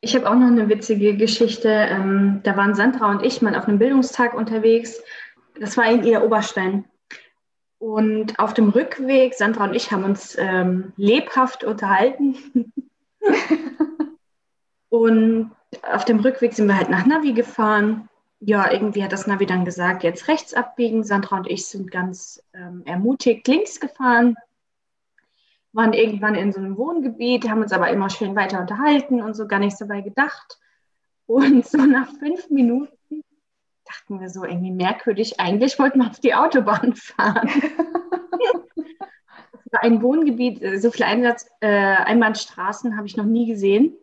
Ich 0.00 0.14
habe 0.14 0.28
auch 0.28 0.34
noch 0.34 0.48
eine 0.48 0.68
witzige 0.68 1.16
Geschichte. 1.16 1.68
Ähm, 1.68 2.40
da 2.44 2.56
waren 2.56 2.74
Sandra 2.74 3.10
und 3.10 3.24
ich 3.24 3.40
mal 3.40 3.56
auf 3.56 3.66
einem 3.66 3.78
Bildungstag 3.78 4.34
unterwegs. 4.34 5.02
Das 5.58 5.76
war 5.76 5.86
in 5.86 6.04
ihr 6.04 6.22
Oberstein. 6.22 6.84
Und 7.84 8.38
auf 8.38 8.54
dem 8.54 8.70
Rückweg, 8.70 9.34
Sandra 9.34 9.64
und 9.64 9.74
ich 9.74 9.92
haben 9.92 10.04
uns 10.04 10.38
ähm, 10.38 10.94
lebhaft 10.96 11.64
unterhalten. 11.64 12.72
und 14.88 15.50
auf 15.82 16.06
dem 16.06 16.20
Rückweg 16.20 16.54
sind 16.54 16.66
wir 16.66 16.78
halt 16.78 16.88
nach 16.88 17.04
Navi 17.04 17.34
gefahren. 17.34 18.08
Ja, 18.40 18.72
irgendwie 18.72 19.04
hat 19.04 19.12
das 19.12 19.26
Navi 19.26 19.44
dann 19.44 19.66
gesagt, 19.66 20.02
jetzt 20.02 20.28
rechts 20.28 20.54
abbiegen. 20.54 21.04
Sandra 21.04 21.36
und 21.36 21.46
ich 21.46 21.66
sind 21.66 21.90
ganz 21.90 22.42
ähm, 22.54 22.84
ermutigt 22.86 23.46
links 23.48 23.78
gefahren 23.80 24.34
waren 25.72 25.92
irgendwann 25.92 26.36
in 26.36 26.52
so 26.52 26.60
einem 26.60 26.78
Wohngebiet, 26.78 27.50
haben 27.50 27.60
uns 27.60 27.72
aber 27.72 27.90
immer 27.90 28.08
schön 28.08 28.36
weiter 28.36 28.60
unterhalten 28.60 29.20
und 29.20 29.34
so 29.34 29.48
gar 29.48 29.58
nicht 29.58 29.76
so 29.76 29.88
weit 29.88 30.04
gedacht. 30.04 30.60
Und 31.26 31.66
so 31.66 31.78
nach 31.78 32.08
fünf 32.20 32.48
Minuten 32.48 32.93
dachten 33.94 34.20
wir 34.20 34.28
so 34.28 34.44
irgendwie 34.44 34.72
merkwürdig, 34.72 35.40
eigentlich 35.40 35.78
wollten 35.78 36.00
wir 36.00 36.10
auf 36.10 36.20
die 36.20 36.34
Autobahn 36.34 36.94
fahren. 36.94 37.48
das 38.76 39.72
war 39.72 39.82
ein 39.82 40.02
Wohngebiet, 40.02 40.62
äh, 40.62 40.78
so 40.78 40.90
viele 40.90 41.06
Einsatz, 41.06 41.48
äh, 41.60 41.68
Einbahnstraßen 41.68 42.96
habe 42.96 43.06
ich 43.06 43.16
noch 43.16 43.24
nie 43.24 43.46
gesehen. 43.46 43.94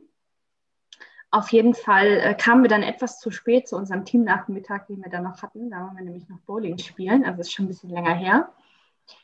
Auf 1.29 1.49
jeden 1.51 1.73
Fall 1.73 2.07
äh, 2.07 2.33
kamen 2.33 2.63
wir 2.63 2.69
dann 2.69 2.83
etwas 2.83 3.19
zu 3.19 3.31
spät 3.31 3.67
zu 3.67 3.77
unserem 3.77 4.05
Teamnachmittag, 4.05 4.87
den 4.87 5.03
wir 5.03 5.09
dann 5.09 5.23
noch 5.23 5.41
hatten. 5.41 5.69
Da 5.69 5.77
waren 5.77 5.95
wir 5.95 6.03
nämlich 6.03 6.27
noch 6.27 6.39
Bowling 6.41 6.77
spielen, 6.77 7.25
also 7.25 7.41
ist 7.41 7.53
schon 7.53 7.65
ein 7.65 7.69
bisschen 7.69 7.89
länger 7.89 8.13
her 8.13 8.51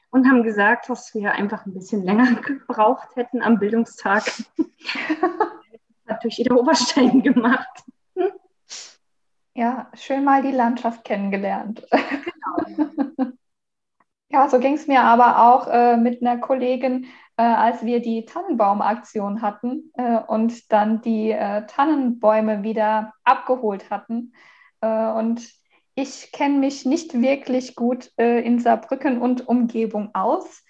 und 0.10 0.28
haben 0.28 0.44
gesagt, 0.44 0.90
dass 0.90 1.14
wir 1.14 1.34
einfach 1.34 1.66
ein 1.66 1.74
bisschen 1.74 2.04
länger 2.04 2.36
gebraucht 2.42 3.16
hätten 3.16 3.42
am 3.42 3.60
Bildungstag. 3.60 4.24
hat 6.08 6.24
durch 6.24 6.38
jeder 6.38 6.58
Oberstein 6.58 7.22
gemacht. 7.22 7.84
Ja, 9.58 9.90
schön 9.96 10.24
mal 10.24 10.44
die 10.44 10.52
Landschaft 10.52 11.04
kennengelernt. 11.04 11.84
Genau. 11.90 13.26
ja, 14.30 14.48
so 14.50 14.60
ging 14.60 14.76
es 14.76 14.86
mir 14.86 15.02
aber 15.02 15.48
auch 15.52 15.68
äh, 15.68 15.98
mit 15.98 16.22
einer 16.22 16.38
Kollegin, 16.38 17.06
äh, 17.38 17.42
als 17.42 17.84
wir 17.84 18.00
die 18.00 18.26
Tannenbaumaktion 18.26 19.42
hatten 19.42 19.92
äh, 19.96 20.20
und 20.20 20.72
dann 20.72 21.02
die 21.02 21.32
äh, 21.32 21.66
Tannenbäume 21.66 22.62
wieder 22.62 23.14
abgeholt 23.24 23.90
hatten. 23.90 24.34
Äh, 24.82 25.10
und 25.14 25.50
ich 25.96 26.32
kenne 26.32 26.60
mich 26.60 26.86
nicht 26.86 27.20
wirklich 27.20 27.74
gut 27.74 28.12
äh, 28.20 28.42
in 28.42 28.60
Saarbrücken 28.60 29.20
und 29.20 29.48
Umgebung 29.48 30.14
aus. 30.14 30.64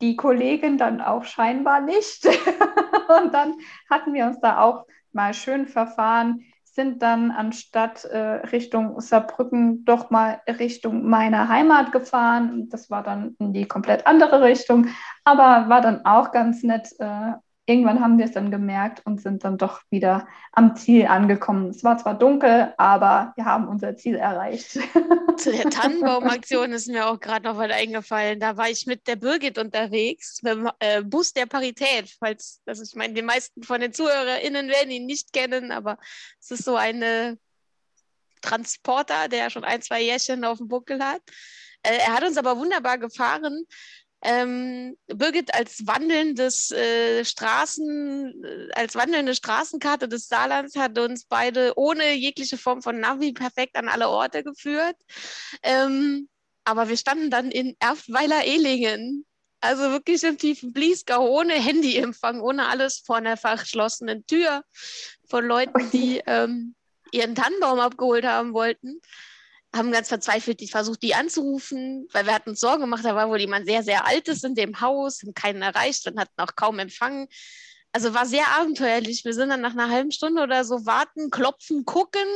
Die 0.00 0.16
Kollegin 0.16 0.76
dann 0.76 1.00
auch 1.00 1.24
scheinbar 1.24 1.80
nicht. 1.80 2.24
und 3.22 3.34
dann 3.34 3.54
hatten 3.90 4.12
wir 4.12 4.26
uns 4.26 4.38
da 4.38 4.60
auch 4.60 4.84
mal 5.12 5.34
schön 5.34 5.66
verfahren, 5.66 6.44
sind 6.80 7.02
dann 7.02 7.30
anstatt 7.30 8.06
äh, 8.06 8.18
Richtung 8.52 8.98
Saarbrücken 9.00 9.84
doch 9.84 10.08
mal 10.08 10.40
Richtung 10.48 11.06
meiner 11.06 11.50
Heimat 11.50 11.92
gefahren. 11.92 12.70
Das 12.70 12.88
war 12.88 13.02
dann 13.02 13.36
in 13.38 13.52
die 13.52 13.66
komplett 13.66 14.06
andere 14.06 14.42
Richtung, 14.42 14.86
aber 15.22 15.68
war 15.68 15.82
dann 15.82 16.06
auch 16.06 16.32
ganz 16.32 16.62
nett, 16.62 16.88
äh, 16.98 17.32
irgendwann 17.70 18.00
haben 18.00 18.18
wir 18.18 18.24
es 18.24 18.32
dann 18.32 18.50
gemerkt 18.50 19.06
und 19.06 19.20
sind 19.22 19.44
dann 19.44 19.56
doch 19.56 19.82
wieder 19.90 20.26
am 20.52 20.74
Ziel 20.74 21.06
angekommen. 21.06 21.70
Es 21.70 21.84
war 21.84 21.96
zwar 21.98 22.18
dunkel, 22.18 22.74
aber 22.76 23.32
wir 23.36 23.44
haben 23.44 23.68
unser 23.68 23.96
Ziel 23.96 24.16
erreicht. 24.16 24.72
Zu 25.36 25.52
der 25.52 25.70
Tannenbaumaktion 25.70 26.72
ist 26.72 26.88
mir 26.88 27.06
auch 27.06 27.20
gerade 27.20 27.46
noch 27.46 27.56
was 27.56 27.70
eingefallen. 27.70 28.40
Da 28.40 28.56
war 28.56 28.68
ich 28.68 28.86
mit 28.86 29.06
der 29.06 29.16
Birgit 29.16 29.56
unterwegs, 29.56 30.42
mit 30.42 30.54
dem 30.54 30.70
äh, 30.80 31.02
Bus 31.02 31.32
der 31.32 31.46
Parität. 31.46 32.10
Falls, 32.18 32.60
also 32.66 32.82
ich 32.82 32.96
meine, 32.96 33.14
die 33.14 33.22
meisten 33.22 33.62
von 33.62 33.80
den 33.80 33.92
ZuhörerInnen 33.92 34.68
werden 34.68 34.90
ihn 34.90 35.06
nicht 35.06 35.32
kennen, 35.32 35.70
aber 35.70 35.96
es 36.40 36.50
ist 36.50 36.64
so 36.64 36.74
eine 36.74 37.38
Transporter, 38.42 39.28
der 39.28 39.50
schon 39.50 39.64
ein, 39.64 39.80
zwei 39.80 40.02
Jährchen 40.02 40.44
auf 40.44 40.58
dem 40.58 40.68
Buckel 40.68 41.04
hat. 41.04 41.22
Äh, 41.82 41.98
er 41.98 42.14
hat 42.14 42.24
uns 42.24 42.36
aber 42.36 42.58
wunderbar 42.58 42.98
gefahren 42.98 43.64
ähm, 44.22 44.96
Birgit 45.06 45.54
als 45.54 45.86
wandelndes 45.86 46.70
äh, 46.72 47.24
Straßen, 47.24 48.44
äh, 48.44 48.68
als 48.74 48.94
wandelnde 48.94 49.34
Straßenkarte 49.34 50.08
des 50.08 50.28
Saarlands 50.28 50.76
hat 50.76 50.98
uns 50.98 51.24
beide 51.24 51.72
ohne 51.76 52.14
jegliche 52.14 52.58
Form 52.58 52.82
von 52.82 53.00
Navi 53.00 53.32
perfekt 53.32 53.76
an 53.76 53.88
alle 53.88 54.08
Orte 54.08 54.44
geführt. 54.44 54.96
Ähm, 55.62 56.28
aber 56.64 56.88
wir 56.88 56.96
standen 56.98 57.30
dann 57.30 57.50
in 57.50 57.76
Erftweiler-Ehlingen. 57.80 59.24
Also 59.62 59.90
wirklich 59.90 60.22
im 60.24 60.38
tiefen 60.38 60.72
Bliesgau, 60.72 61.26
ohne 61.28 61.54
Handyempfang, 61.54 62.40
ohne 62.40 62.66
alles 62.68 63.02
vor 63.04 63.16
einer 63.16 63.36
verschlossenen 63.36 64.26
Tür 64.26 64.64
von 65.28 65.44
Leuten, 65.46 65.90
die 65.90 66.22
ähm, 66.26 66.74
ihren 67.12 67.34
Tannenbaum 67.34 67.80
abgeholt 67.80 68.24
haben 68.24 68.52
wollten 68.52 69.00
haben 69.74 69.92
ganz 69.92 70.08
verzweifelt 70.08 70.60
die 70.60 70.68
versucht, 70.68 71.02
die 71.02 71.14
anzurufen, 71.14 72.08
weil 72.12 72.26
wir 72.26 72.34
hatten 72.34 72.50
uns 72.50 72.60
Sorgen 72.60 72.82
gemacht, 72.82 73.04
da 73.04 73.14
war 73.14 73.28
wohl 73.28 73.40
jemand 73.40 73.66
sehr, 73.66 73.82
sehr 73.82 74.06
Altes 74.06 74.42
in 74.42 74.54
dem 74.54 74.80
Haus, 74.80 75.22
haben 75.22 75.34
keinen 75.34 75.62
erreicht 75.62 76.06
und 76.08 76.18
hatten 76.18 76.40
auch 76.40 76.56
kaum 76.56 76.78
empfangen. 76.78 77.28
Also 77.92 78.14
war 78.14 78.26
sehr 78.26 78.48
abenteuerlich. 78.48 79.24
Wir 79.24 79.34
sind 79.34 79.48
dann 79.50 79.60
nach 79.60 79.72
einer 79.72 79.90
halben 79.90 80.12
Stunde 80.12 80.42
oder 80.42 80.64
so 80.64 80.86
warten, 80.86 81.30
klopfen, 81.30 81.84
gucken, 81.84 82.26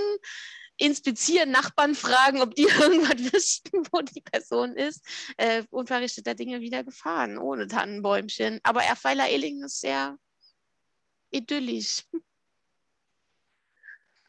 inspizieren, 0.76 1.50
Nachbarn 1.50 1.94
fragen, 1.94 2.40
ob 2.40 2.54
die 2.54 2.62
irgendwas 2.80 3.32
wüssten, 3.32 3.86
wo 3.92 4.00
die 4.00 4.20
Person 4.20 4.76
ist. 4.76 5.04
Äh, 5.36 5.64
unverrichteter 5.70 6.34
Dinge 6.34 6.60
wieder 6.60 6.84
gefahren, 6.84 7.38
ohne 7.38 7.66
Tannenbäumchen. 7.66 8.60
Aber 8.62 8.82
Erfeiler 8.82 9.28
Ehling 9.28 9.62
ist 9.64 9.80
sehr 9.80 10.16
idyllisch. 11.30 12.04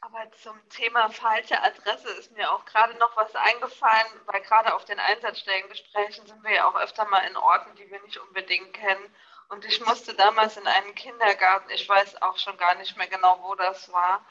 Aber 0.05 0.31
zum 0.43 0.69
Thema 0.69 1.09
falsche 1.09 1.59
Adresse 1.63 2.09
ist 2.19 2.31
mir 2.33 2.51
auch 2.51 2.63
gerade 2.65 2.93
noch 2.99 3.17
was 3.17 3.33
eingefallen, 3.33 4.21
weil 4.27 4.39
gerade 4.41 4.75
auf 4.75 4.85
den 4.85 4.99
Einsatzstellengesprächen 4.99 6.27
sind 6.27 6.43
wir 6.43 6.53
ja 6.53 6.67
auch 6.67 6.75
öfter 6.75 7.05
mal 7.05 7.25
in 7.27 7.35
Orten, 7.35 7.73
die 7.75 7.89
wir 7.89 7.99
nicht 8.03 8.19
unbedingt 8.19 8.71
kennen. 8.73 9.15
Und 9.49 9.65
ich 9.65 9.83
musste 9.83 10.13
damals 10.13 10.57
in 10.57 10.67
einen 10.67 10.93
Kindergarten, 10.93 11.71
ich 11.71 11.89
weiß 11.89 12.21
auch 12.21 12.37
schon 12.37 12.55
gar 12.57 12.75
nicht 12.75 12.95
mehr 12.97 13.07
genau, 13.07 13.39
wo 13.41 13.55
das 13.55 13.91
war, 13.91 14.23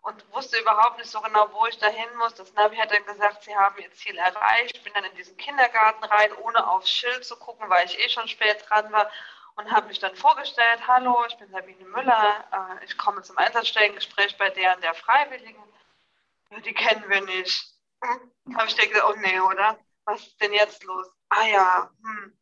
und 0.00 0.32
wusste 0.32 0.58
überhaupt 0.58 0.96
nicht 0.96 1.10
so 1.10 1.20
genau, 1.20 1.52
wo 1.52 1.66
ich 1.66 1.78
dahin 1.78 2.16
muss. 2.16 2.34
Das 2.34 2.54
Navi 2.54 2.76
hat 2.76 2.90
dann 2.90 3.04
gesagt, 3.04 3.42
sie 3.42 3.54
haben 3.54 3.78
ihr 3.82 3.92
Ziel 3.92 4.16
erreicht. 4.16 4.76
Ich 4.76 4.82
bin 4.82 4.94
dann 4.94 5.04
in 5.04 5.14
diesen 5.16 5.36
Kindergarten 5.36 6.04
rein, 6.04 6.32
ohne 6.38 6.66
aufs 6.66 6.90
Schild 6.90 7.26
zu 7.26 7.36
gucken, 7.36 7.68
weil 7.68 7.84
ich 7.84 7.98
eh 7.98 8.08
schon 8.08 8.28
spät 8.28 8.64
dran 8.66 8.90
war 8.92 9.10
und 9.58 9.72
habe 9.72 9.88
mich 9.88 9.98
dann 9.98 10.14
vorgestellt, 10.14 10.86
hallo, 10.86 11.24
ich 11.28 11.36
bin 11.36 11.50
Sabine 11.50 11.84
Müller, 11.84 12.44
äh, 12.52 12.84
ich 12.84 12.96
komme 12.96 13.22
zum 13.22 13.36
Einsatzstellengespräch 13.38 14.38
bei 14.38 14.50
der 14.50 14.76
und 14.76 14.84
der 14.84 14.94
Freiwilligen. 14.94 15.62
Ja, 16.50 16.60
die 16.60 16.72
kennen 16.72 17.04
wir 17.08 17.20
nicht. 17.22 17.74
Hm? 18.02 18.56
Habe 18.56 18.68
ich 18.68 18.76
gedacht, 18.76 19.04
oh 19.08 19.16
nee, 19.18 19.40
oder? 19.40 19.76
Was 20.04 20.20
ist 20.20 20.40
denn 20.40 20.52
jetzt 20.52 20.84
los? 20.84 21.10
Ah 21.28 21.46
ja, 21.46 21.90
hm. 22.02 22.38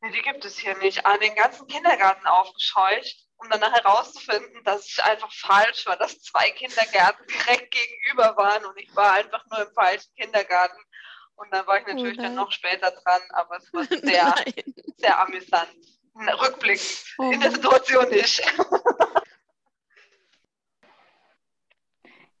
Nee, 0.00 0.10
die 0.10 0.22
gibt 0.22 0.44
es 0.44 0.58
hier 0.58 0.76
nicht. 0.78 1.06
An 1.06 1.20
den 1.20 1.34
ganzen 1.36 1.68
Kindergarten 1.68 2.26
aufgescheucht, 2.26 3.28
um 3.36 3.48
dann 3.50 3.62
herauszufinden, 3.62 4.64
dass 4.64 4.86
ich 4.86 5.02
einfach 5.02 5.32
falsch 5.32 5.86
war, 5.86 5.96
dass 5.96 6.20
zwei 6.22 6.50
Kindergärten 6.50 7.24
direkt 7.28 7.70
gegenüber 7.70 8.36
waren 8.36 8.64
und 8.64 8.76
ich 8.78 8.94
war 8.96 9.12
einfach 9.12 9.44
nur 9.46 9.60
im 9.60 9.72
falschen 9.74 10.12
Kindergarten. 10.16 10.82
Und 11.36 11.52
dann 11.52 11.64
war 11.68 11.78
ich 11.78 11.86
natürlich 11.86 12.18
oh 12.18 12.22
dann 12.22 12.34
noch 12.34 12.50
später 12.50 12.90
dran, 12.90 13.22
aber 13.30 13.58
es 13.58 13.72
war 13.72 13.84
sehr, 14.02 14.34
sehr 14.96 15.20
amüsant. 15.20 15.97
Rückblick 16.18 16.80
oh. 17.18 17.30
in 17.30 17.40
der 17.40 17.50
Situation 17.50 18.08
nicht. 18.10 18.42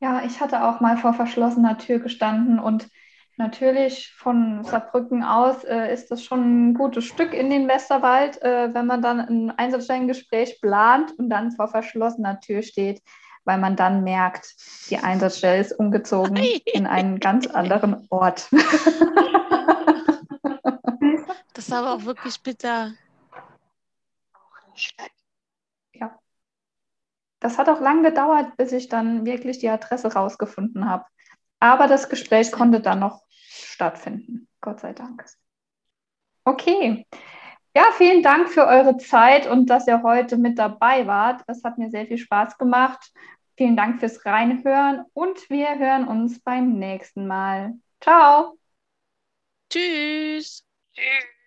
Ja, 0.00 0.22
ich 0.24 0.40
hatte 0.40 0.62
auch 0.62 0.80
mal 0.80 0.96
vor 0.96 1.12
verschlossener 1.12 1.76
Tür 1.76 1.98
gestanden 1.98 2.60
und 2.60 2.88
natürlich 3.36 4.12
von 4.16 4.62
Saarbrücken 4.64 5.24
aus 5.24 5.64
äh, 5.64 5.92
ist 5.92 6.10
das 6.10 6.22
schon 6.22 6.70
ein 6.70 6.74
gutes 6.74 7.04
Stück 7.04 7.34
in 7.34 7.50
den 7.50 7.66
Westerwald, 7.66 8.40
äh, 8.42 8.72
wenn 8.72 8.86
man 8.86 9.02
dann 9.02 9.20
ein 9.20 9.50
Einsatzstellengespräch 9.50 10.60
plant 10.60 11.18
und 11.18 11.30
dann 11.30 11.50
vor 11.50 11.66
verschlossener 11.68 12.38
Tür 12.40 12.62
steht, 12.62 13.02
weil 13.44 13.58
man 13.58 13.74
dann 13.74 14.04
merkt, 14.04 14.54
die 14.90 14.98
Einsatzstelle 14.98 15.60
ist 15.60 15.72
umgezogen 15.72 16.36
in 16.64 16.86
einen 16.86 17.18
ganz 17.18 17.48
anderen 17.48 18.06
Ort. 18.10 18.48
das 21.54 21.66
ist 21.66 21.72
aber 21.72 21.94
auch 21.94 22.04
wirklich 22.04 22.40
bitter. 22.40 22.92
Ja. 25.92 26.18
Das 27.40 27.58
hat 27.58 27.68
auch 27.68 27.80
lange 27.80 28.10
gedauert, 28.10 28.56
bis 28.56 28.72
ich 28.72 28.88
dann 28.88 29.24
wirklich 29.24 29.58
die 29.58 29.68
Adresse 29.68 30.12
rausgefunden 30.12 30.88
habe. 30.88 31.04
Aber 31.60 31.86
das 31.86 32.08
Gespräch 32.08 32.52
konnte 32.52 32.80
dann 32.80 33.00
noch 33.00 33.22
stattfinden. 33.30 34.48
Gott 34.60 34.80
sei 34.80 34.92
Dank. 34.92 35.24
Okay. 36.44 37.06
Ja, 37.74 37.84
vielen 37.96 38.22
Dank 38.22 38.48
für 38.50 38.66
eure 38.66 38.96
Zeit 38.96 39.46
und 39.46 39.70
dass 39.70 39.86
ihr 39.86 40.02
heute 40.02 40.36
mit 40.36 40.58
dabei 40.58 41.06
wart. 41.06 41.42
Es 41.46 41.62
hat 41.62 41.78
mir 41.78 41.90
sehr 41.90 42.06
viel 42.06 42.18
Spaß 42.18 42.58
gemacht. 42.58 43.12
Vielen 43.56 43.76
Dank 43.76 44.00
fürs 44.00 44.24
Reinhören 44.24 45.04
und 45.12 45.50
wir 45.50 45.78
hören 45.78 46.08
uns 46.08 46.40
beim 46.40 46.78
nächsten 46.78 47.26
Mal. 47.26 47.74
Ciao. 48.00 48.58
Tschüss. 49.70 50.64
Tschüss. 50.94 51.37